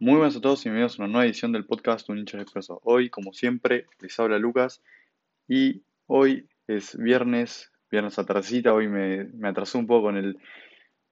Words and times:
Muy 0.00 0.14
buenas 0.14 0.36
a 0.36 0.40
todos 0.40 0.60
y 0.60 0.68
bienvenidos 0.68 0.96
a 0.96 1.02
una 1.02 1.12
nueva 1.12 1.26
edición 1.26 1.50
del 1.50 1.66
podcast 1.66 2.08
Un 2.08 2.18
hincha 2.18 2.40
expreso. 2.40 2.80
Hoy, 2.84 3.10
como 3.10 3.32
siempre, 3.32 3.86
les 3.98 4.16
habla 4.20 4.38
Lucas 4.38 4.80
y 5.48 5.82
hoy 6.06 6.46
es 6.68 6.96
viernes, 6.96 7.72
viernes 7.90 8.16
a 8.16 8.24
tardecita. 8.24 8.72
Hoy 8.72 8.86
me, 8.86 9.24
me 9.24 9.48
atrasé 9.48 9.76
un 9.76 9.88
poco 9.88 10.04
con 10.04 10.16
el, 10.16 10.38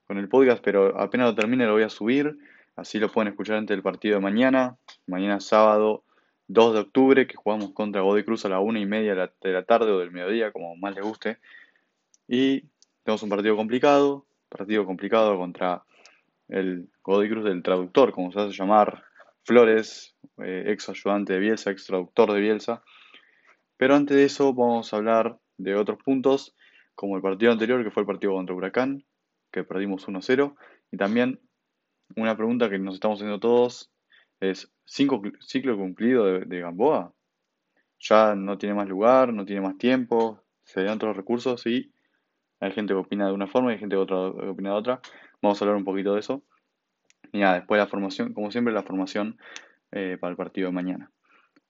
con 0.07 0.19
el 0.19 0.29
podcast, 0.29 0.63
pero 0.63 1.01
apenas 1.01 1.27
lo 1.27 1.35
termine 1.35 1.67
lo 1.67 1.73
voy 1.73 1.83
a 1.83 1.89
subir. 1.89 2.39
Así 2.77 3.01
lo 3.01 3.11
pueden 3.11 3.33
escuchar 3.33 3.57
antes 3.57 3.75
del 3.75 3.83
partido 3.83 4.15
de 4.15 4.23
mañana. 4.23 4.77
Mañana 5.09 5.41
sábado 5.41 6.05
2 6.47 6.75
de 6.75 6.79
octubre, 6.79 7.27
que 7.27 7.35
jugamos 7.35 7.73
contra 7.73 8.03
Godoy 8.03 8.23
Cruz 8.23 8.45
a 8.45 8.51
la 8.51 8.61
una 8.61 8.79
y 8.79 8.87
media 8.87 9.17
de 9.17 9.53
la 9.53 9.65
tarde 9.65 9.91
o 9.91 9.99
del 9.99 10.13
mediodía, 10.13 10.53
como 10.53 10.77
más 10.77 10.95
les 10.95 11.03
guste. 11.03 11.39
Y 12.29 12.63
tenemos 13.03 13.21
un 13.25 13.31
partido 13.31 13.57
complicado, 13.57 14.27
partido 14.49 14.87
complicado 14.87 15.37
contra 15.37 15.83
el 16.49 16.89
Godoy 17.03 17.29
Cruz 17.29 17.45
del 17.45 17.63
traductor, 17.63 18.13
como 18.13 18.33
se 18.33 18.41
hace 18.41 18.53
llamar, 18.53 19.05
Flores, 19.45 20.17
eh, 20.39 20.65
ex 20.67 20.89
ayudante 20.89 21.35
de 21.35 21.39
Bielsa, 21.39 21.71
ex 21.71 21.87
traductor 21.87 22.33
de 22.33 22.41
Bielsa. 22.41 22.83
Pero 23.77 23.95
antes 23.95 24.17
de 24.17 24.25
eso 24.25 24.53
vamos 24.53 24.93
a 24.93 24.97
hablar 24.97 25.39
de 25.59 25.75
otros 25.75 25.99
puntos, 26.03 26.57
como 26.95 27.17
el 27.17 27.23
partido 27.23 27.53
anterior, 27.53 27.85
que 27.85 27.91
fue 27.91 28.03
el 28.03 28.07
partido 28.07 28.33
contra 28.33 28.55
Huracán, 28.55 29.05
que 29.53 29.65
perdimos 29.65 30.09
1-0, 30.09 30.57
y 30.91 30.97
también 30.97 31.41
una 32.15 32.37
pregunta 32.37 32.71
que 32.71 32.79
nos 32.79 32.95
estamos 32.95 33.19
haciendo 33.19 33.41
todos 33.41 33.93
es, 34.41 34.73
¿cinco, 34.85 35.23
¿ciclo 35.41 35.77
cumplido 35.77 36.25
de, 36.25 36.61
Gamboa? 36.61 37.13
Ya 37.99 38.35
no 38.35 38.59
tiene 38.59 38.75
más 38.75 38.89
lugar, 38.89 39.33
no 39.33 39.45
tiene 39.45 39.63
más 39.63 39.79
tiempo, 39.79 40.43
se 40.65 40.83
dan 40.83 40.97
otros 40.97 41.17
recursos 41.17 41.67
y 41.67 41.93
hay 42.61 42.73
gente 42.73 42.93
que 42.93 42.99
opina 42.99 43.27
de 43.27 43.33
una 43.33 43.47
forma 43.47 43.71
y 43.71 43.75
hay 43.75 43.81
gente 43.81 43.97
otra, 43.97 44.33
que 44.39 44.49
opina 44.49 44.71
de 44.71 44.77
otra. 44.77 45.01
Vamos 45.43 45.61
a 45.61 45.65
hablar 45.65 45.77
un 45.77 45.85
poquito 45.85 46.15
de 46.15 46.21
eso. 46.21 46.43
Y 47.33 47.39
nada, 47.41 47.55
después 47.57 47.79
la 47.79 47.87
formación, 47.87 48.33
como 48.33 48.51
siempre, 48.51 48.73
la 48.73 48.83
formación 48.83 49.39
eh, 49.93 50.17
para 50.21 50.31
el 50.31 50.37
partido 50.37 50.69
de 50.69 50.73
mañana. 50.73 51.11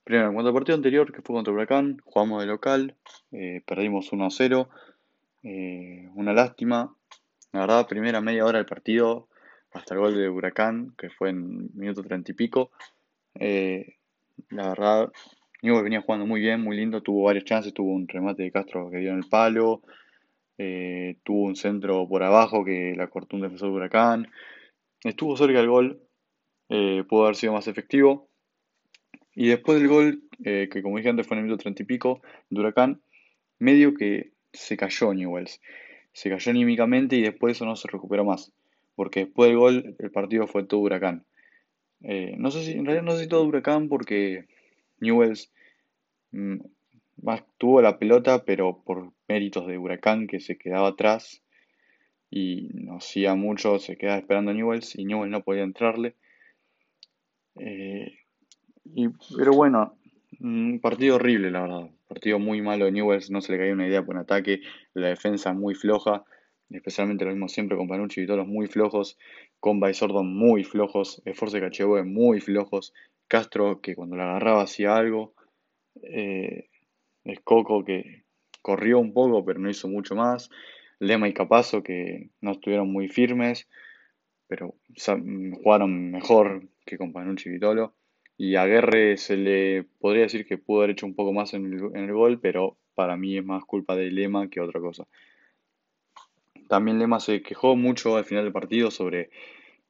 Primero, 0.04 0.28
en 0.28 0.34
cuanto 0.34 0.48
al 0.48 0.54
partido 0.54 0.76
anterior, 0.76 1.12
que 1.12 1.22
fue 1.22 1.34
contra 1.34 1.52
Huracán, 1.52 1.98
jugamos 2.04 2.40
de 2.40 2.46
local, 2.46 2.96
eh, 3.32 3.62
perdimos 3.66 4.12
1 4.12 4.30
0. 4.30 4.68
Eh, 5.42 6.08
una 6.14 6.32
lástima. 6.32 6.94
La 7.52 7.60
verdad, 7.60 7.86
primera 7.86 8.20
media 8.20 8.44
hora 8.44 8.58
del 8.58 8.66
partido, 8.66 9.28
hasta 9.72 9.94
el 9.94 10.00
gol 10.00 10.16
de 10.16 10.28
Huracán, 10.28 10.94
que 10.96 11.10
fue 11.10 11.30
en 11.30 11.70
minuto 11.74 12.02
treinta 12.02 12.32
y 12.32 12.34
pico. 12.34 12.70
la 14.50 14.68
verdad, 14.68 15.10
Newell 15.62 15.84
venía 15.84 16.02
jugando 16.02 16.26
muy 16.26 16.40
bien, 16.40 16.60
muy 16.62 16.76
lindo, 16.76 17.02
tuvo 17.02 17.24
varias 17.24 17.44
chances, 17.44 17.72
tuvo 17.74 17.92
un 17.92 18.06
remate 18.06 18.42
de 18.42 18.52
Castro 18.52 18.90
que 18.90 18.98
dio 18.98 19.10
en 19.10 19.18
el 19.18 19.28
palo, 19.28 19.82
eh, 20.58 21.16
tuvo 21.22 21.44
un 21.44 21.56
centro 21.56 22.08
por 22.08 22.22
abajo 22.22 22.64
que 22.64 22.94
la 22.96 23.08
cortó 23.08 23.36
un 23.36 23.42
defensor 23.42 23.70
de 23.70 23.76
Huracán. 23.76 24.28
Estuvo 25.02 25.36
cerca 25.36 25.58
del 25.58 25.68
gol, 25.68 26.00
eh, 26.68 27.04
pudo 27.08 27.24
haber 27.24 27.36
sido 27.36 27.52
más 27.52 27.68
efectivo. 27.68 28.28
Y 29.34 29.48
después 29.48 29.78
del 29.78 29.88
gol, 29.88 30.22
eh, 30.44 30.68
que 30.70 30.82
como 30.82 30.96
dije 30.96 31.10
antes 31.10 31.26
fue 31.26 31.36
en 31.36 31.40
el 31.40 31.44
minuto 31.44 31.62
30 31.62 31.82
y 31.82 31.86
pico, 31.86 32.22
de 32.48 32.60
Huracán, 32.60 33.02
medio 33.58 33.94
que 33.94 34.32
se 34.52 34.76
cayó 34.76 35.12
Newells. 35.12 35.60
Se 36.12 36.30
cayó 36.30 36.50
anímicamente 36.50 37.16
y 37.16 37.22
después 37.22 37.56
eso 37.56 37.66
no 37.66 37.76
se 37.76 37.88
recuperó 37.88 38.24
más. 38.24 38.52
Porque 38.94 39.26
después 39.26 39.50
del 39.50 39.58
gol, 39.58 39.96
el 39.98 40.10
partido 40.10 40.46
fue 40.46 40.64
todo 40.64 40.80
Huracán. 40.80 41.26
no 42.00 42.50
sé 42.50 42.62
si, 42.62 42.72
en 42.72 42.86
realidad 42.86 43.04
no 43.04 43.12
sé 43.12 43.24
si 43.24 43.28
todo 43.28 43.44
Huracán 43.44 43.88
porque 43.88 44.46
Newells 45.00 45.52
mm, 46.32 46.60
más 47.22 47.44
tuvo 47.58 47.80
la 47.82 47.98
pelota, 47.98 48.44
pero 48.44 48.82
por 48.84 49.12
méritos 49.28 49.66
de 49.66 49.78
Huracán 49.78 50.26
que 50.26 50.40
se 50.40 50.58
quedaba 50.58 50.88
atrás 50.88 51.42
y 52.30 52.70
no 52.74 52.96
hacía 52.96 53.34
mucho, 53.34 53.78
se 53.78 53.96
quedaba 53.96 54.18
esperando 54.18 54.50
a 54.50 54.54
Newells 54.54 54.96
y 54.96 55.04
Newells 55.04 55.30
no 55.30 55.42
podía 55.42 55.62
entrarle. 55.62 56.16
Eh, 57.56 58.18
pero 59.36 59.52
bueno, 59.52 59.98
un 60.40 60.80
partido 60.80 61.16
horrible, 61.16 61.50
la 61.50 61.62
verdad. 61.62 61.90
Partido 62.08 62.38
muy 62.38 62.62
malo 62.62 62.84
de 62.84 62.92
Newells, 62.92 63.30
no 63.30 63.40
se 63.40 63.52
le 63.52 63.58
caía 63.58 63.72
una 63.72 63.88
idea 63.88 64.04
por 64.04 64.14
un 64.14 64.20
ataque, 64.20 64.60
la 64.94 65.08
defensa 65.08 65.52
muy 65.52 65.74
floja, 65.74 66.24
especialmente 66.70 67.24
lo 67.24 67.32
mismo 67.32 67.48
siempre 67.48 67.76
con 67.76 67.88
Panucci 67.88 68.22
y 68.22 68.26
todos 68.26 68.46
muy 68.46 68.66
flojos, 68.66 69.18
con 69.58 69.80
y 69.88 69.94
Sordon 69.94 70.32
muy 70.32 70.64
flojos, 70.64 71.22
Esforce 71.24 71.60
Cacheboe 71.60 72.04
muy 72.04 72.40
flojos, 72.40 72.92
Castro 73.28 73.80
que 73.80 73.96
cuando 73.96 74.16
la 74.16 74.24
agarraba 74.30 74.62
hacía 74.62 74.96
algo. 74.96 75.34
Eh, 76.02 76.68
es 77.26 77.40
Coco 77.40 77.84
que 77.84 78.24
corrió 78.62 78.98
un 78.98 79.12
poco, 79.12 79.44
pero 79.44 79.58
no 79.58 79.70
hizo 79.70 79.88
mucho 79.88 80.14
más. 80.14 80.50
Lema 80.98 81.28
y 81.28 81.34
Capazo 81.34 81.82
que 81.82 82.30
no 82.40 82.52
estuvieron 82.52 82.90
muy 82.90 83.08
firmes, 83.08 83.68
pero 84.48 84.74
jugaron 85.62 86.10
mejor 86.10 86.68
que 86.84 86.96
con 86.96 87.12
y. 87.12 87.92
Y 88.38 88.56
a 88.56 88.66
Guerre 88.66 89.16
se 89.16 89.36
le 89.36 89.84
podría 89.98 90.22
decir 90.22 90.46
que 90.46 90.58
pudo 90.58 90.78
haber 90.78 90.90
hecho 90.90 91.06
un 91.06 91.14
poco 91.14 91.32
más 91.32 91.54
en 91.54 91.72
el, 91.94 92.12
gol, 92.12 92.38
pero 92.40 92.76
para 92.94 93.16
mí 93.16 93.36
es 93.36 93.44
más 93.44 93.64
culpa 93.64 93.96
de 93.96 94.10
Lema 94.10 94.48
que 94.48 94.60
otra 94.60 94.80
cosa. 94.80 95.06
También 96.68 96.98
Lema 96.98 97.20
se 97.20 97.42
quejó 97.42 97.76
mucho 97.76 98.16
al 98.16 98.24
final 98.24 98.44
del 98.44 98.52
partido 98.52 98.90
sobre 98.90 99.30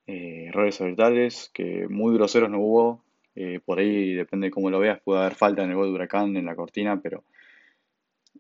eh, 0.07 0.47
errores 0.49 0.81
arbitrales, 0.81 1.51
que 1.53 1.89
muy 1.89 2.15
groseros 2.15 2.51
no 2.51 2.61
hubo, 2.61 3.06
eh, 3.37 3.61
por 3.65 3.79
ahí, 3.79 4.15
depende 4.15 4.47
de 4.47 4.51
cómo 4.51 4.71
lo 4.71 4.79
veas, 4.79 5.01
puede 5.03 5.21
haber 5.21 5.35
falta 5.35 5.63
en 5.63 5.71
el 5.71 5.77
gol 5.77 5.89
de 5.89 5.93
Huracán, 5.93 6.37
en 6.37 6.47
la 6.47 6.57
cortina, 6.57 7.01
pero 7.01 7.23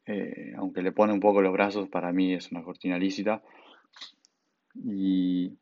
eh, 0.06 0.54
aunque 0.56 0.82
le 0.82 0.92
pone 0.92 1.12
un 1.12 1.20
poco 1.20 1.42
los 1.42 1.52
brazos, 1.52 1.88
para 1.88 2.12
mí 2.12 2.32
es 2.32 2.50
una 2.50 2.62
cortina 2.62 2.98
lícita. 2.98 3.42
Y, 4.74 5.52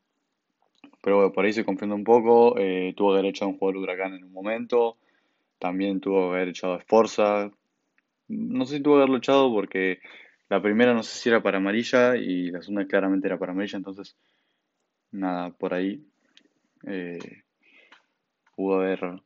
pero 1.03 1.33
por 1.33 1.45
ahí 1.45 1.53
se 1.53 1.65
confunde 1.65 1.95
un 1.95 2.05
poco. 2.05 2.59
Eh, 2.59 2.95
tuvo 2.97 3.13
haber 3.13 3.27
echado 3.27 3.51
un 3.51 3.59
jugador 3.59 3.75
de 3.75 3.83
Huracán 3.83 4.15
en 4.15 4.25
un 4.25 4.33
momento. 4.33 4.97
También 5.59 6.01
tuvo 6.01 6.31
que 6.31 6.37
haber 6.37 6.49
echado 6.49 6.75
a 6.75 6.79
Esforza. 6.79 7.51
No 8.29 8.67
sé 8.67 8.77
si 8.77 8.83
tuvo 8.83 8.95
que 8.95 8.99
haberlo 8.99 9.19
echado 9.19 9.53
porque 9.53 10.01
la 10.49 10.63
primera 10.63 10.95
no 10.95 11.03
sé 11.03 11.19
si 11.19 11.29
era 11.29 11.43
para 11.43 11.59
amarilla 11.59 12.17
y 12.17 12.51
la 12.51 12.63
segunda 12.63 12.87
claramente 12.87 13.27
era 13.27 13.39
para 13.39 13.53
amarilla. 13.53 13.79
Entonces, 13.79 14.17
nada, 15.11 15.51
por 15.51 15.75
ahí 15.75 16.05
pudo 18.55 18.81
haber 18.81 19.23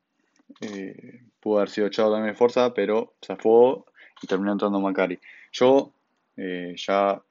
eh, 0.61 1.23
pudo 1.41 1.59
haber 1.59 1.71
sido 1.71 1.87
echado 1.87 2.13
también 2.13 2.33
de 2.33 2.39
fuerza, 2.39 2.73
pero 2.75 3.15
fue 3.39 3.77
y 4.21 4.27
terminó 4.27 4.53
entrando 4.53 4.81
Macari. 4.81 5.19
Yo, 5.53 5.93
eh, 6.37 6.75
ya 6.77 7.23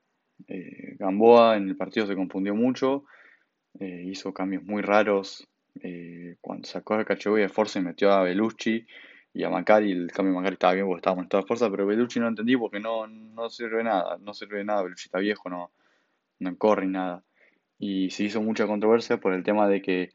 eh, 0.47 0.95
Gamboa 0.97 1.57
en 1.57 1.69
el 1.69 1.75
partido 1.75 2.07
se 2.07 2.15
confundió 2.15 2.55
mucho, 2.55 3.05
hizo 3.79 4.33
cambios 4.33 4.63
muy 4.63 4.81
raros. 4.81 5.47
cuando 6.41 6.67
sacó 6.67 6.95
a 6.95 7.05
Cacheboy 7.05 7.41
de 7.41 7.49
fuerza 7.49 7.79
y 7.79 7.83
metió 7.83 8.11
a 8.11 8.23
Belucci 8.23 8.87
y 9.33 9.43
a 9.43 9.49
Macari, 9.49 9.91
el 9.91 10.11
cambio 10.11 10.31
de 10.33 10.37
Macari 10.37 10.53
estaba 10.53 10.73
bien 10.73 10.87
porque 10.87 10.99
estábamos 10.99 11.25
en 11.25 11.29
toda 11.29 11.43
fuerza, 11.43 11.69
pero 11.69 11.85
Belucci 11.85 12.19
no 12.19 12.27
entendí 12.27 12.57
porque 12.57 12.79
no, 12.79 13.05
no 13.07 13.49
sirve 13.49 13.83
nada, 13.83 14.17
no 14.19 14.33
sirve 14.33 14.59
de 14.59 14.63
nada, 14.65 14.81
Belucci 14.83 15.05
está 15.07 15.19
viejo, 15.19 15.49
no, 15.49 15.71
no 16.39 16.57
corre 16.57 16.87
nada. 16.87 17.23
Y 17.77 18.09
se 18.09 18.23
hizo 18.23 18.41
mucha 18.41 18.65
controversia 18.65 19.17
por 19.17 19.33
el 19.33 19.43
tema 19.43 19.67
de 19.67 19.81
que 19.83 20.11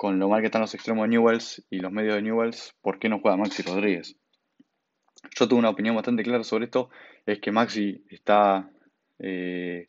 con 0.00 0.18
lo 0.18 0.30
mal 0.30 0.40
que 0.40 0.46
están 0.46 0.62
los 0.62 0.72
extremos 0.72 1.02
de 1.02 1.08
Newells 1.10 1.62
y 1.68 1.78
los 1.78 1.92
medios 1.92 2.14
de 2.14 2.22
Newells, 2.22 2.74
¿por 2.80 2.98
qué 2.98 3.10
no 3.10 3.20
juega 3.20 3.36
Maxi 3.36 3.62
Rodríguez? 3.62 4.16
Yo 5.38 5.46
tuve 5.46 5.58
una 5.58 5.68
opinión 5.68 5.94
bastante 5.94 6.22
clara 6.22 6.42
sobre 6.42 6.64
esto, 6.64 6.88
es 7.26 7.38
que 7.38 7.52
Maxi 7.52 8.02
está 8.08 8.70
eh, 9.18 9.88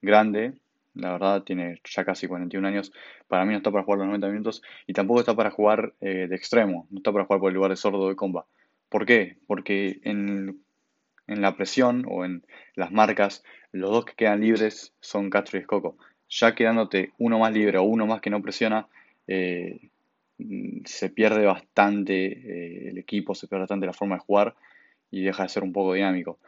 grande, 0.00 0.54
la 0.94 1.12
verdad 1.12 1.42
tiene 1.42 1.78
ya 1.84 2.06
casi 2.06 2.26
41 2.26 2.66
años, 2.66 2.90
para 3.28 3.44
mí 3.44 3.50
no 3.50 3.58
está 3.58 3.70
para 3.70 3.84
jugar 3.84 3.98
los 3.98 4.06
90 4.06 4.28
minutos 4.28 4.62
y 4.86 4.94
tampoco 4.94 5.20
está 5.20 5.36
para 5.36 5.50
jugar 5.50 5.92
eh, 6.00 6.26
de 6.26 6.36
extremo, 6.36 6.86
no 6.88 7.00
está 7.00 7.12
para 7.12 7.26
jugar 7.26 7.40
por 7.40 7.50
el 7.50 7.56
lugar 7.56 7.70
de 7.70 7.76
sordo 7.76 8.08
de 8.08 8.16
comba. 8.16 8.46
¿Por 8.88 9.04
qué? 9.04 9.36
Porque 9.46 10.00
en, 10.04 10.64
en 11.26 11.42
la 11.42 11.54
presión 11.54 12.06
o 12.08 12.24
en 12.24 12.46
las 12.76 12.92
marcas, 12.92 13.44
los 13.72 13.90
dos 13.90 14.06
que 14.06 14.14
quedan 14.14 14.40
libres 14.40 14.94
son 15.00 15.28
Castro 15.28 15.58
y 15.58 15.60
Escoco. 15.60 15.98
Ya 16.30 16.54
quedándote 16.54 17.12
uno 17.18 17.38
más 17.38 17.52
libre 17.52 17.76
o 17.76 17.82
uno 17.82 18.06
más 18.06 18.22
que 18.22 18.30
no 18.30 18.40
presiona, 18.40 18.88
eh, 19.26 19.90
se 20.84 21.10
pierde 21.10 21.46
bastante 21.46 22.26
eh, 22.26 22.88
el 22.90 22.98
equipo, 22.98 23.34
se 23.34 23.46
pierde 23.46 23.62
bastante 23.62 23.86
la 23.86 23.92
forma 23.92 24.16
de 24.16 24.22
jugar 24.22 24.54
y 25.10 25.22
deja 25.22 25.44
de 25.44 25.48
ser 25.48 25.62
un 25.62 25.72
poco 25.72 25.94
dinámico. 25.94 26.38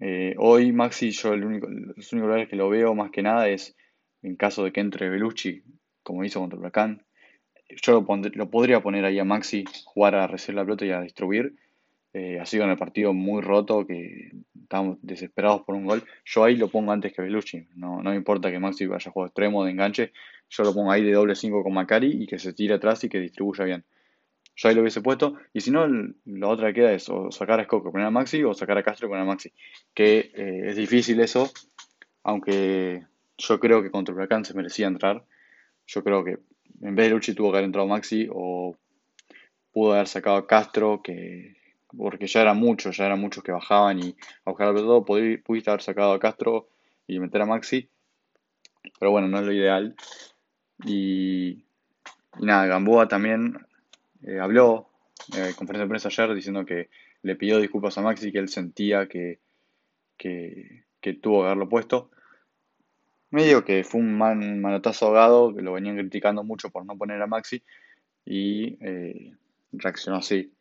Eh, 0.00 0.34
hoy 0.38 0.72
Maxi, 0.72 1.10
yo 1.10 1.34
el 1.34 1.44
único, 1.44 1.66
los 1.68 2.12
únicos 2.12 2.28
lugares 2.28 2.48
que 2.48 2.56
lo 2.56 2.68
veo 2.68 2.94
más 2.94 3.10
que 3.10 3.22
nada 3.22 3.48
es 3.48 3.76
en 4.22 4.36
caso 4.36 4.64
de 4.64 4.72
que 4.72 4.80
entre 4.80 5.08
Belucci, 5.08 5.62
como 6.02 6.24
hizo 6.24 6.40
contra 6.40 6.58
Huracán. 6.58 7.02
Yo 7.82 8.00
lo, 8.00 8.22
lo 8.34 8.50
podría 8.50 8.80
poner 8.80 9.04
ahí 9.04 9.18
a 9.18 9.24
Maxi, 9.24 9.64
jugar 9.84 10.14
a 10.14 10.26
recibir 10.26 10.56
la 10.56 10.64
pelota 10.64 10.86
y 10.86 10.90
a 10.90 11.02
distribuir. 11.02 11.56
ha 12.40 12.46
sido 12.46 12.64
en 12.64 12.70
el 12.70 12.78
partido 12.78 13.12
muy 13.12 13.42
roto, 13.42 13.86
que 13.86 14.32
estamos 14.62 14.98
desesperados 15.02 15.62
por 15.62 15.74
un 15.74 15.84
gol. 15.84 16.02
Yo 16.24 16.44
ahí 16.44 16.56
lo 16.56 16.68
pongo 16.68 16.92
antes 16.92 17.12
que 17.12 17.22
Belucci. 17.22 17.68
No, 17.74 18.02
no 18.02 18.10
me 18.10 18.16
importa 18.16 18.50
que 18.50 18.58
Maxi 18.58 18.86
vaya 18.86 19.10
a 19.10 19.12
jugar 19.12 19.28
extremo 19.28 19.64
de 19.64 19.72
enganche 19.72 20.12
yo 20.50 20.62
lo 20.64 20.74
pongo 20.74 20.90
ahí 20.90 21.04
de 21.04 21.12
doble 21.12 21.34
5 21.34 21.62
con 21.62 21.72
Macari 21.72 22.22
y 22.22 22.26
que 22.26 22.38
se 22.38 22.52
tire 22.52 22.74
atrás 22.74 23.04
y 23.04 23.08
que 23.08 23.20
distribuya 23.20 23.64
bien. 23.64 23.84
Yo 24.56 24.68
ahí 24.68 24.74
lo 24.74 24.80
hubiese 24.80 25.00
puesto. 25.00 25.34
Y 25.52 25.60
si 25.60 25.70
no, 25.70 25.86
la 26.24 26.48
otra 26.48 26.68
que 26.68 26.74
queda 26.74 26.92
es 26.92 27.08
o 27.08 27.30
sacar 27.30 27.60
a 27.60 27.64
Scocco 27.64 27.92
poner 27.92 28.06
a 28.06 28.10
Maxi 28.10 28.42
o 28.42 28.54
sacar 28.54 28.78
a 28.78 28.82
Castro 28.82 29.08
poner 29.08 29.22
a 29.22 29.26
Maxi. 29.26 29.52
Que 29.94 30.32
eh, 30.34 30.62
es 30.70 30.76
difícil 30.76 31.20
eso, 31.20 31.50
aunque 32.24 33.04
yo 33.36 33.60
creo 33.60 33.82
que 33.82 33.90
contra 33.90 34.14
Huracán 34.14 34.44
se 34.44 34.54
merecía 34.54 34.88
entrar. 34.88 35.24
Yo 35.86 36.02
creo 36.02 36.24
que 36.24 36.38
en 36.82 36.94
vez 36.94 37.06
de 37.06 37.10
Lucci 37.10 37.34
tuvo 37.34 37.50
que 37.50 37.58
haber 37.58 37.66
entrado 37.66 37.86
Maxi 37.86 38.28
o 38.32 38.76
pudo 39.72 39.92
haber 39.92 40.08
sacado 40.08 40.36
a 40.36 40.46
Castro, 40.46 41.02
que 41.02 41.56
porque 41.96 42.26
ya 42.26 42.42
era 42.42 42.54
muchos, 42.54 42.96
ya 42.96 43.06
eran 43.06 43.20
muchos 43.20 43.42
que 43.42 43.52
bajaban 43.52 43.98
y 44.00 44.16
a 44.44 44.50
buscar 44.50 44.74
todo, 44.74 45.04
pudiste 45.04 45.70
haber 45.70 45.82
sacado 45.82 46.12
a 46.12 46.18
Castro 46.18 46.68
y 47.06 47.18
meter 47.18 47.42
a 47.42 47.46
Maxi, 47.46 47.88
pero 48.98 49.10
bueno, 49.10 49.28
no 49.28 49.38
es 49.38 49.46
lo 49.46 49.52
ideal. 49.52 49.94
Y, 50.84 51.64
nada, 52.40 52.66
Gamboa 52.66 53.08
también 53.08 53.58
eh, 54.22 54.38
habló 54.38 54.88
en 55.34 55.44
eh, 55.44 55.54
conferencia 55.56 55.84
de 55.84 55.88
prensa 55.88 56.08
ayer 56.08 56.34
diciendo 56.34 56.64
que 56.64 56.88
le 57.22 57.36
pidió 57.36 57.58
disculpas 57.58 57.98
a 57.98 58.02
Maxi, 58.02 58.30
que 58.32 58.38
él 58.38 58.48
sentía 58.48 59.08
que, 59.08 59.40
que, 60.16 60.84
tuvo 61.20 61.40
que 61.40 61.46
haberlo 61.46 61.68
puesto. 61.68 62.10
Me 63.30 63.44
digo 63.44 63.64
que 63.64 63.84
fue 63.84 64.00
un 64.00 64.16
manotazo 64.16 65.06
ahogado, 65.06 65.54
que 65.54 65.62
lo 65.62 65.72
venían 65.72 65.96
criticando 65.96 66.44
mucho 66.44 66.70
por 66.70 66.86
no 66.86 66.96
poner 66.96 67.20
a 67.20 67.26
Maxi 67.26 67.62
y 68.24 68.78
eh, 68.80 69.34
reaccionó 69.72 70.18
así. 70.18 70.52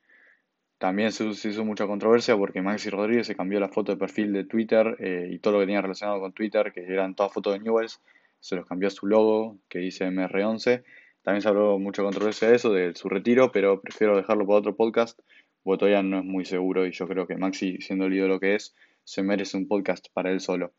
También 0.77 1.11
se, 1.11 1.25
hizo 1.25 1.63
mucha 1.63 1.87
controversia 1.87 2.35
porque 2.35 2.61
Maxi 2.61 2.89
Rodríguez 2.89 3.27
se 3.27 3.35
cambió 3.35 3.59
la 3.59 3.69
foto 3.69 3.91
de 3.91 3.97
perfil 3.97 4.33
de 4.33 4.43
Twitter 4.43 4.97
y 5.29 5.39
todo 5.39 5.53
lo 5.53 5.59
que 5.59 5.65
tenía 5.65 5.81
relacionado 5.81 6.19
con 6.19 6.33
Twitter, 6.33 6.71
que 6.71 6.81
eran 6.81 7.15
todas 7.15 7.33
fotos 7.33 7.53
de 7.53 7.59
Newells, 7.59 7.99
se 8.47 8.55
los 8.55 8.65
cambió 8.65 8.87
a 8.87 8.91
su 8.91 9.07
logo 9.07 9.59
que 9.67 9.79
dice 9.79 10.05
MR11. 10.05 10.81
También 11.21 11.41
se 11.41 11.49
habló 11.49 11.77
mucha 11.79 12.01
controversia 12.01 12.47
de 12.47 12.55
eso, 12.55 12.71
de 12.71 12.95
su 12.95 13.09
retiro, 13.09 13.51
pero 13.51 13.81
prefiero 13.81 14.15
dejarlo 14.15 14.47
para 14.47 14.59
otro 14.59 14.75
podcast, 14.77 15.19
porque 15.63 15.79
todavía 15.79 16.01
no 16.01 16.19
es 16.19 16.23
muy 16.23 16.45
seguro 16.45 16.87
y 16.87 16.93
yo 16.93 17.09
creo 17.09 17.27
que 17.27 17.35
Maxi, 17.35 17.81
siendo 17.81 18.05
el 18.05 18.13
ídolo 18.13 18.39
que 18.39 18.55
es, 18.55 18.73
se 19.03 19.21
merece 19.21 19.57
un 19.57 19.67
podcast 19.67 20.07
para 20.13 20.31
él 20.31 20.39
solo. 20.39 20.71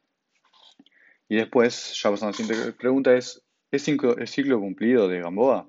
Y 1.28 1.36
después, 1.36 1.92
ya 2.02 2.10
pasando 2.10 2.28
a 2.28 2.30
la 2.30 2.36
siguiente 2.38 2.72
pregunta, 2.72 3.14
es, 3.14 3.42
¿es 3.70 3.82
ciclo 3.82 4.58
cumplido 4.58 5.06
de 5.06 5.20
Gamboa? 5.20 5.68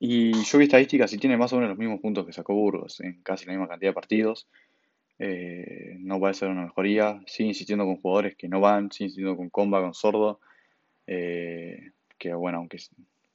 Y 0.00 0.32
yo 0.32 0.58
vi 0.58 0.64
estadísticas 0.64 1.12
y 1.12 1.18
tiene 1.18 1.36
más 1.36 1.52
o 1.52 1.56
menos 1.56 1.70
los 1.70 1.78
mismos 1.78 2.00
puntos 2.00 2.26
que 2.26 2.32
sacó 2.32 2.54
Burgos 2.54 3.00
en 3.02 3.22
casi 3.22 3.46
la 3.46 3.52
misma 3.52 3.68
cantidad 3.68 3.90
de 3.90 3.94
partidos. 3.94 4.48
Eh, 5.20 5.96
no 6.00 6.18
puede 6.18 6.34
ser 6.34 6.48
una 6.48 6.64
mejoría. 6.64 7.22
Sigue 7.26 7.50
insistiendo 7.50 7.84
con 7.84 7.98
jugadores 7.98 8.34
que 8.36 8.48
no 8.48 8.58
van, 8.58 8.90
sigue 8.90 9.06
insistiendo 9.06 9.36
con 9.36 9.48
Comba, 9.48 9.80
con 9.80 9.94
Sordo. 9.94 10.40
Eh, 11.06 11.92
que 12.18 12.34
bueno, 12.34 12.58
aunque 12.58 12.78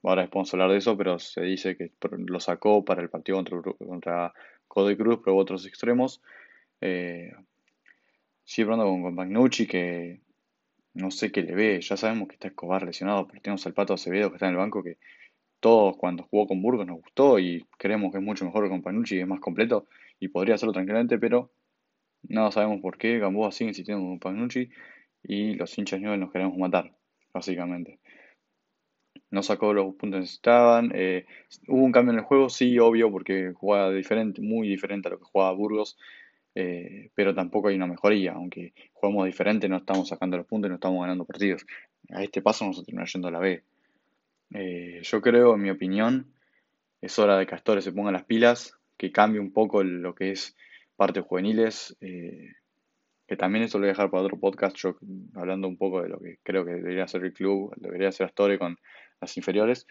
ahora 0.04 0.28
podemos 0.28 0.54
hablar 0.54 0.72
de 0.72 0.78
eso, 0.78 0.98
pero 0.98 1.20
se 1.20 1.42
dice 1.42 1.78
que 1.78 1.92
lo 2.26 2.40
sacó 2.40 2.84
para 2.84 3.02
el 3.02 3.10
partido 3.10 3.38
contra, 3.38 3.62
contra 3.78 4.34
Godoy 4.68 4.98
Cruz, 4.98 5.20
pero 5.24 5.38
otros 5.38 5.66
extremos. 5.66 6.22
Eh, 6.82 7.32
sigue 8.44 8.64
hablando 8.64 8.86
con, 8.86 9.04
con 9.04 9.16
Magnucci, 9.16 9.68
que 9.68 10.22
no 10.94 11.12
sé 11.12 11.32
qué 11.32 11.44
le 11.44 11.56
ve. 11.56 11.82
Ya 11.82 11.98
sabemos 11.98 12.28
que 12.28 12.36
está 12.36 12.48
Escobar 12.48 12.84
lesionado, 12.84 13.28
pero 13.28 13.42
tenemos 13.42 13.66
al 13.66 13.74
Pato 13.74 13.94
Acevedo 13.94 14.30
que 14.30 14.36
está 14.36 14.48
en 14.48 14.54
el 14.54 14.58
banco 14.58 14.84
que 14.84 14.98
todos 15.62 15.96
cuando 15.96 16.24
jugó 16.24 16.48
con 16.48 16.62
Burgos 16.62 16.88
nos 16.88 17.00
gustó 17.02 17.40
y 17.40 17.66
creemos 17.78 18.12
que 18.12 18.18
es 18.18 18.24
mucho 18.24 18.44
mejor 18.44 18.64
que 18.64 18.82
con 18.82 19.06
es 19.06 19.28
más 19.28 19.40
completo 19.40 19.88
y 20.20 20.28
podría 20.28 20.56
hacerlo 20.56 20.74
tranquilamente, 20.74 21.20
pero 21.20 21.52
no 22.24 22.52
sabemos 22.52 22.82
por 22.82 22.98
qué 22.98 23.20
Gamboa 23.20 23.52
sigue 23.52 23.70
insistiendo 23.70 24.04
con 24.04 24.20
Panucci 24.20 24.70
y 25.24 25.54
los 25.54 25.78
hinchas 25.78 26.02
nuevos 26.02 26.20
nos 26.20 26.32
queremos 26.32 26.58
matar, 26.58 26.94
básicamente. 27.34 28.00
No 29.30 29.44
sacó 29.44 29.74
los 29.74 29.96
puntos 29.96 30.18
que 30.18 30.22
necesitaban. 30.22 30.92
Eh, 30.94 31.26
hubo 31.68 31.84
un 31.84 31.92
cambio 31.92 32.14
en 32.14 32.20
el 32.20 32.26
juego, 32.26 32.50
sí, 32.50 32.78
obvio, 32.80 33.12
porque 33.12 33.54
jugaba 33.54 33.92
diferente, 33.92 34.42
muy 34.42 34.68
diferente 34.68 35.08
a 35.08 35.12
lo 35.12 35.20
que 35.20 35.26
jugaba 35.26 35.54
Burgos. 35.54 35.98
Eh, 36.54 37.10
pero 37.16 37.34
tampoco 37.34 37.70
hay 37.70 37.76
una 37.76 37.88
mejoría, 37.88 38.34
aunque 38.34 38.74
jugamos 38.94 39.26
diferente, 39.26 39.70
no 39.70 39.78
estamos 39.78 40.10
sacando 40.10 40.36
los 40.38 40.46
puntos 40.46 40.68
y 40.68 40.70
no 40.70 40.76
estamos 40.76 41.02
ganando 41.02 41.26
partidos. 41.26 41.66
A 42.10 42.24
este 42.24 42.42
paso 42.42 42.66
vamos 42.66 42.80
a 42.80 42.84
terminar 42.84 43.08
yendo 43.08 43.28
a 43.30 43.32
la 43.32 43.40
B. 43.40 43.64
Eh, 44.54 45.00
yo 45.02 45.22
creo, 45.22 45.56
en 45.56 45.62
mi 45.62 45.70
opinión, 45.70 46.34
es 47.00 47.18
hora 47.20 47.38
de 47.38 47.46
que 47.46 47.52
Castores 47.52 47.84
se 47.86 47.94
ponga 47.94 48.12
las 48.12 48.26
pilas, 48.26 48.78
que 48.98 49.12
cambie 49.12 49.40
un 49.40 49.54
poco 49.54 49.84
lo 49.84 50.14
que 50.14 50.32
es 50.32 50.56
parte 50.96 51.22
juveniles, 51.22 51.96
eh, 52.02 52.50
que 53.32 53.38
también 53.38 53.64
eso 53.64 53.78
lo 53.78 53.84
voy 53.84 53.92
a 53.92 53.94
dejar 53.94 54.12
para 54.12 54.24
otro 54.24 54.38
podcast, 54.38 54.76
yo 54.76 54.98
hablando 55.36 55.66
un 55.66 55.78
poco 55.78 56.02
de 56.02 56.10
lo 56.10 56.20
que 56.20 56.40
creo 56.44 56.66
que 56.66 56.74
debería 56.74 57.06
hacer 57.06 57.24
el 57.24 57.32
club, 57.32 57.74
debería 57.78 58.10
hacer 58.10 58.26
Astore 58.26 58.60
con 58.60 58.78
las 59.22 59.38
inferiores, 59.38 59.88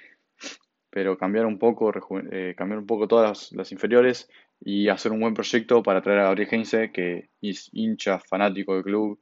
pero 0.91 1.17
cambiar 1.17 1.47
un 1.47 1.59
poco, 1.59 1.91
eh, 2.33 2.55
cambiar 2.55 2.81
un 2.81 2.87
poco 2.87 3.09
todas 3.09 3.51
las, 3.53 3.73
inferiores 3.73 4.29
y 4.61 4.89
hacer 4.89 5.11
un 5.11 5.21
buen 5.21 5.33
proyecto 5.33 5.83
para 5.83 6.03
traer 6.03 6.19
a 6.19 6.25
Gabriel 6.25 6.51
Heinze, 6.53 6.93
que 6.93 7.31
es 7.41 7.71
hincha 7.73 8.19
fanático 8.19 8.75
del 8.75 8.83
club, 8.83 9.19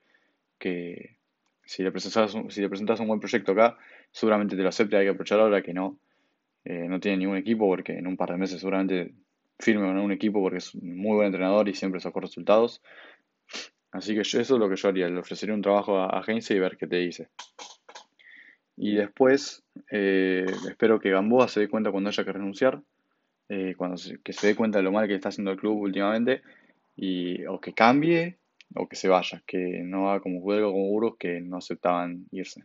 que 0.59 1.19
si 1.65 1.85
le 1.85 1.93
presentas, 1.93 2.37
si 2.49 2.61
le 2.61 2.69
presentas 2.69 2.99
un 2.99 3.07
buen 3.07 3.21
proyecto 3.21 3.53
acá, 3.53 3.79
seguramente 4.11 4.57
te 4.57 4.63
lo 4.65 4.69
acepte, 4.69 4.97
hay 4.97 5.05
que 5.05 5.11
aprovechar 5.11 5.39
ahora 5.39 5.63
que 5.63 5.73
no, 5.73 6.01
eh, 6.65 6.89
no 6.89 6.99
tiene 6.99 7.19
ningún 7.19 7.37
equipo 7.37 7.69
porque 7.69 7.93
en 7.93 8.09
un 8.09 8.17
par 8.17 8.33
de 8.33 8.39
meses 8.39 8.59
seguramente 8.59 9.15
firme 9.61 9.87
con 9.87 9.97
un 9.97 10.11
equipo 10.11 10.41
porque 10.41 10.59
es 10.59 10.75
un 10.75 10.97
muy 10.97 11.15
buen 11.15 11.27
entrenador 11.27 11.69
y 11.69 11.75
siempre 11.75 12.01
sacó 12.01 12.19
resultados. 12.19 12.83
Así 13.93 14.15
que 14.15 14.21
eso 14.21 14.41
es 14.41 14.51
lo 14.51 14.69
que 14.69 14.77
yo 14.77 14.89
haría, 14.89 15.09
le 15.09 15.19
ofrecería 15.19 15.55
un 15.55 15.63
trabajo 15.63 15.99
a, 15.99 16.19
a 16.19 16.25
y 16.29 16.59
ver 16.59 16.77
qué 16.77 16.87
te 16.87 16.97
dice. 16.97 17.29
Y 18.77 18.95
después 18.95 19.65
eh, 19.91 20.47
espero 20.69 21.01
que 21.01 21.11
Gamboa 21.11 21.49
se 21.49 21.61
dé 21.61 21.69
cuenta 21.69 21.91
cuando 21.91 22.11
haya 22.11 22.25
que 22.25 22.33
renunciar, 22.33 22.81
eh, 23.49 23.75
cuando 23.77 24.01
que 24.23 24.33
se 24.33 24.49
dé 24.49 24.55
cuenta 24.55 24.79
de 24.79 24.85
lo 24.85 24.93
mal 24.93 25.09
que 25.09 25.15
está 25.15 25.31
haciendo 25.31 25.51
el 25.51 25.59
club 25.59 25.79
últimamente, 25.79 26.43
y, 26.95 27.45
o 27.47 27.61
que 27.61 27.73
cambie 27.73 28.39
o 28.75 28.89
que 28.89 28.97
se 28.97 29.09
vaya, 29.09 29.43
que 29.47 29.83
no 29.83 30.11
haga 30.11 30.21
como 30.21 30.43
juego 30.43 30.73
como 30.73 30.89
Burgos 30.89 31.17
que 31.19 31.41
no 31.41 31.57
aceptaban 31.57 32.27
irse. 32.31 32.65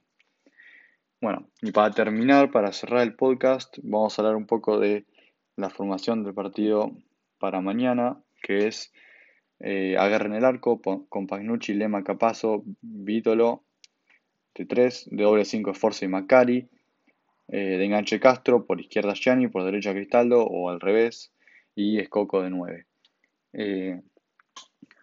Bueno, 1.21 1.47
y 1.61 1.71
para 1.71 1.93
terminar, 1.93 2.51
para 2.51 2.73
cerrar 2.73 3.01
el 3.01 3.15
podcast, 3.15 3.77
vamos 3.81 4.17
a 4.17 4.21
hablar 4.21 4.35
un 4.35 4.45
poco 4.45 4.79
de 4.79 5.05
la 5.55 5.69
formación 5.69 6.23
del 6.23 6.33
partido 6.33 6.91
para 7.39 7.61
mañana, 7.61 8.21
que 8.41 8.67
es 8.67 8.91
eh, 9.59 9.95
en 9.97 10.33
el 10.33 10.45
arco 10.45 10.81
con 10.81 11.27
Pagnucci, 11.27 11.73
Lema, 11.73 12.03
Capazo, 12.03 12.63
Vítolo, 12.81 13.63
de 14.55 14.65
3, 14.65 15.09
de 15.11 15.23
doble 15.23 15.45
5 15.45 15.73
Forza 15.73 16.05
y 16.05 16.07
Macari, 16.07 16.69
eh, 17.47 17.77
de 17.77 17.85
enganche 17.85 18.19
Castro, 18.19 18.65
por 18.65 18.79
izquierda 18.79 19.13
Gianni, 19.13 19.47
por 19.47 19.63
derecha 19.63 19.93
Cristaldo 19.93 20.43
o 20.45 20.69
al 20.69 20.79
revés, 20.79 21.31
y 21.75 21.99
Escoco 21.99 22.41
de 22.41 22.49
9. 22.49 22.85
Eh, 23.53 24.01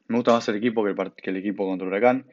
me 0.09 0.17
gusta 0.17 0.33
más 0.33 0.49
el 0.49 0.57
equipo 0.57 0.85
que 0.85 0.91
el, 0.91 1.13
el 1.17 1.37
equipo 1.37 1.67
contra 1.67 1.87
Huracán. 1.87 2.27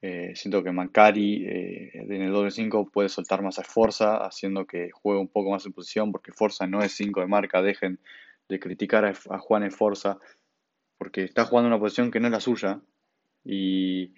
Eh, 0.00 0.32
siento 0.36 0.62
que 0.62 0.70
Macari 0.70 1.44
en 1.44 2.22
el 2.22 2.32
doble 2.32 2.50
5 2.50 2.90
puede 2.90 3.08
soltar 3.08 3.42
más 3.42 3.58
a 3.58 3.64
Forza, 3.64 4.18
haciendo 4.18 4.66
que 4.66 4.90
juegue 4.92 5.20
un 5.20 5.28
poco 5.28 5.50
más 5.50 5.66
en 5.66 5.72
posición, 5.72 6.12
porque 6.12 6.32
Forza 6.32 6.66
no 6.66 6.80
es 6.82 6.92
5 6.92 7.20
de 7.20 7.26
marca. 7.26 7.60
Dejen 7.60 7.98
de 8.48 8.60
criticar 8.60 9.04
a, 9.04 9.38
Juan 9.38 9.64
en 9.64 9.72
Forza, 9.72 10.18
porque 10.98 11.24
está 11.24 11.44
jugando 11.44 11.68
una 11.68 11.78
posición 11.78 12.10
que 12.10 12.20
no 12.20 12.26
es 12.26 12.32
la 12.32 12.40
suya 12.40 12.80
y 13.44 14.12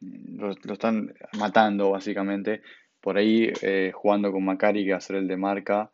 lo, 0.00 0.52
están 0.72 1.14
matando 1.38 1.90
básicamente. 1.90 2.62
Por 3.00 3.16
ahí 3.16 3.50
eh, 3.62 3.90
jugando 3.94 4.30
con 4.32 4.44
Macari, 4.44 4.84
que 4.84 4.92
va 4.92 4.98
a 4.98 5.00
ser 5.00 5.16
el 5.16 5.28
de 5.28 5.36
marca, 5.36 5.90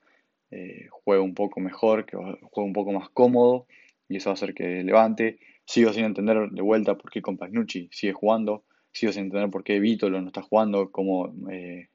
juega 0.90 1.20
un 1.20 1.34
poco 1.34 1.58
mejor, 1.58 2.06
juega 2.10 2.66
un 2.66 2.72
poco 2.72 2.92
más 2.92 3.08
cómodo 3.08 3.66
y 4.08 4.16
eso 4.16 4.30
va 4.30 4.32
a 4.32 4.34
hacer 4.34 4.54
que 4.54 4.84
levante. 4.84 5.38
Sigo 5.64 5.92
sin 5.92 6.04
entender 6.04 6.50
de 6.50 6.62
vuelta 6.62 6.96
por 6.96 7.10
qué 7.10 7.22
con 7.22 7.36
Pagnucci 7.36 7.88
sigue 7.90 8.12
jugando 8.12 8.62
sigo 8.94 9.12
sin 9.12 9.24
entender 9.24 9.50
por 9.50 9.64
qué 9.64 9.80
Vítolo 9.80 10.20
no 10.20 10.28
está 10.28 10.40
jugando, 10.40 10.90
como 10.90 11.34
eh, 11.50 11.88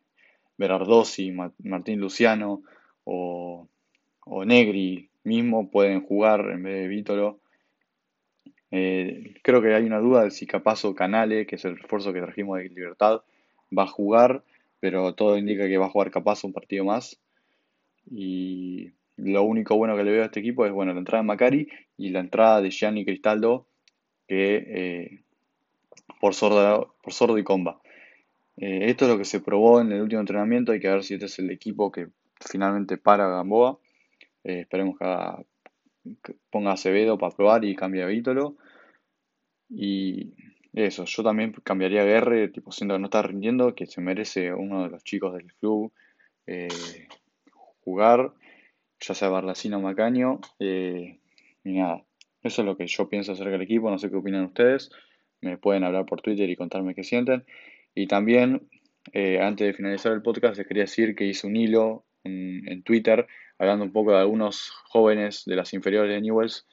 Berardosi, 0.57 1.31
Martín 1.31 1.99
Luciano 1.99 2.61
o, 3.05 3.67
Negri 4.45 5.09
mismo 5.23 5.71
pueden 5.71 6.01
jugar 6.01 6.51
en 6.51 6.61
vez 6.61 6.81
de 6.81 6.87
Vítolo. 6.87 7.39
Eh, 8.71 9.35
creo 9.41 9.61
que 9.61 9.73
hay 9.73 9.83
una 9.83 9.99
duda 9.99 10.23
de 10.23 10.31
si 10.31 10.45
Capazo 10.45 10.93
Canale, 10.93 11.45
que 11.45 11.55
es 11.55 11.65
el 11.65 11.77
refuerzo 11.77 12.13
que 12.13 12.21
trajimos 12.21 12.59
de 12.59 12.69
Libertad, 12.69 13.21
va 13.75 13.83
a 13.83 13.87
jugar, 13.87 14.43
pero 14.79 15.13
todo 15.15 15.37
indica 15.37 15.67
que 15.67 15.77
va 15.77 15.87
a 15.87 15.89
jugar 15.89 16.11
Capazo 16.11 16.47
un 16.47 16.53
partido 16.53 16.85
más. 16.85 17.19
Y 18.09 18.91
lo 19.17 19.43
único 19.43 19.75
bueno 19.75 19.95
que 19.97 20.03
le 20.03 20.11
veo 20.11 20.23
a 20.23 20.25
este 20.25 20.39
equipo 20.39 20.65
es 20.65 20.71
bueno 20.71 20.93
la 20.93 20.99
entrada 20.99 21.21
de 21.23 21.27
Macari 21.27 21.67
y 21.97 22.09
la 22.09 22.19
entrada 22.19 22.61
de 22.61 22.71
Gianni 22.71 23.05
Cristaldo, 23.05 23.65
que 24.27 24.55
eh, 24.67 25.21
por 26.19 26.33
sordo, 26.33 26.95
por 27.01 27.13
sordo 27.13 27.37
y 27.37 27.43
comba. 27.43 27.81
Eh, 28.57 28.89
esto 28.89 29.05
es 29.05 29.11
lo 29.11 29.17
que 29.17 29.25
se 29.25 29.39
probó 29.39 29.81
en 29.81 29.91
el 29.91 30.01
último 30.01 30.21
entrenamiento. 30.21 30.71
Hay 30.71 30.79
que 30.79 30.89
ver 30.89 31.03
si 31.03 31.15
este 31.15 31.25
es 31.27 31.39
el 31.39 31.49
equipo 31.51 31.91
que 31.91 32.07
finalmente 32.39 32.97
para 32.97 33.27
Gamboa. 33.27 33.79
Esperemos 34.43 34.97
que, 34.97 35.05
ponga 36.49 36.73
Acevedo 36.73 37.17
para 37.17 37.35
probar 37.35 37.65
y 37.65 37.75
cambie 37.75 38.03
a 38.03 38.07
Vítolo. 38.07 38.57
Y 39.69 40.33
eso, 40.73 41.05
yo 41.05 41.23
también 41.23 41.53
cambiaría 41.63 42.01
a 42.01 42.05
Guerre, 42.05 42.49
tipo, 42.49 42.71
siendo 42.71 42.95
que 42.95 42.99
no 42.99 43.05
está 43.05 43.21
rindiendo, 43.21 43.75
que 43.75 43.85
se 43.85 44.01
merece 44.01 44.53
uno 44.53 44.83
de 44.83 44.89
los 44.89 45.03
chicos 45.03 45.33
del 45.33 45.53
club 45.55 45.91
eh, 46.47 47.07
jugar, 47.81 48.33
ya 48.99 49.13
sea 49.13 49.29
Barlacino 49.29 49.77
o 49.77 49.81
Macaño. 49.81 50.39
y 50.59 51.19
nada, 51.63 52.03
eso 52.41 52.61
es 52.61 52.65
lo 52.65 52.77
que 52.77 52.87
yo 52.87 53.09
pienso 53.09 53.33
acerca 53.33 53.51
del 53.51 53.61
equipo. 53.61 53.89
No 53.89 53.99
sé 53.99 54.09
qué 54.09 54.15
opinan 54.15 54.45
ustedes 54.45 54.89
me 55.41 55.57
pueden 55.57 55.83
hablar 55.83 56.05
por 56.05 56.21
Twitter 56.21 56.49
y 56.49 56.55
contarme 56.55 56.95
qué 56.95 57.03
sienten. 57.03 57.45
Y 57.95 58.07
también, 58.07 58.67
eh, 59.13 59.39
antes 59.39 59.67
de 59.67 59.73
finalizar 59.73 60.11
el 60.11 60.21
podcast, 60.21 60.57
les 60.57 60.67
quería 60.67 60.83
decir 60.83 61.15
que 61.15 61.25
hice 61.25 61.47
un 61.47 61.55
hilo 61.55 62.05
en 62.23 62.83
Twitter 62.83 63.27
hablando 63.59 63.85
un 63.85 63.91
poco 63.91 64.11
de 64.11 64.19
algunos 64.19 64.71
jóvenes 64.85 65.43
de 65.45 65.55
las 65.55 65.73
inferiores 65.73 66.11
de 66.11 66.21
Newells 66.21 66.65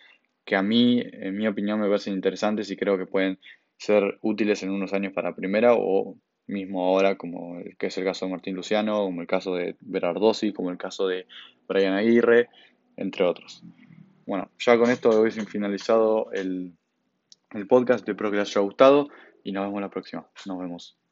que 0.45 0.57
a 0.57 0.62
mí, 0.62 1.02
en 1.05 1.37
mi 1.37 1.47
opinión, 1.49 1.81
me 1.81 1.88
parecen 1.88 2.14
interesantes 2.14 2.71
y 2.71 2.76
creo 2.76 2.97
que 2.97 3.07
pueden 3.07 3.38
ser 3.76 4.19
útiles 4.23 4.62
en 4.62 4.71
unos 4.71 4.93
años 4.93 5.12
para 5.12 5.35
primera 5.35 5.75
o 5.75 6.16
mismo 6.47 6.87
ahora, 6.87 7.16
como 7.19 7.59
el 7.59 7.76
que 7.76 7.88
es 7.88 7.99
el 7.99 8.05
caso 8.05 8.25
de 8.25 8.31
Martín 8.31 8.55
Luciano, 8.55 9.05
como 9.05 9.21
el 9.21 9.26
caso 9.26 9.57
de 9.57 9.76
Berardosi, 9.81 10.52
como 10.52 10.71
el 10.71 10.78
caso 10.78 11.09
de 11.09 11.26
Brian 11.69 11.95
Aguirre, 11.95 12.49
entre 12.97 13.25
otros. 13.25 13.62
Bueno, 14.25 14.49
ya 14.59 14.78
con 14.78 14.90
esto 14.90 15.11
doy 15.11 15.33
finalizado 15.33 16.31
el, 16.33 16.73
el 17.50 17.66
podcast, 17.66 18.09
espero 18.09 18.31
que 18.31 18.37
les 18.37 18.49
haya 18.49 18.61
gustado 18.61 19.09
y 19.43 19.50
nos 19.50 19.64
vemos 19.66 19.81
la 19.81 19.90
próxima. 19.90 20.28
Nos 20.47 20.59
vemos. 20.59 21.06